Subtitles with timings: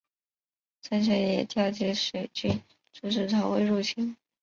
[0.81, 4.17] 孙权也调集水军阻止曹魏入侵。